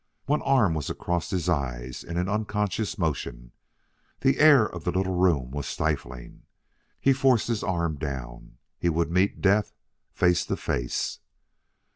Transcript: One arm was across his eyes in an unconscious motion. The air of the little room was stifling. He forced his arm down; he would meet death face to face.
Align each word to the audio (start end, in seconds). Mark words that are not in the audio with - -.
One 0.25 0.41
arm 0.41 0.73
was 0.73 0.89
across 0.89 1.29
his 1.29 1.47
eyes 1.47 2.03
in 2.03 2.17
an 2.17 2.27
unconscious 2.27 2.97
motion. 2.97 3.51
The 4.21 4.39
air 4.39 4.65
of 4.67 4.83
the 4.83 4.89
little 4.89 5.13
room 5.15 5.51
was 5.51 5.67
stifling. 5.67 6.41
He 6.99 7.13
forced 7.13 7.47
his 7.47 7.61
arm 7.61 7.97
down; 7.97 8.57
he 8.79 8.89
would 8.89 9.11
meet 9.11 9.41
death 9.41 9.73
face 10.11 10.43
to 10.47 10.57
face. 10.57 11.19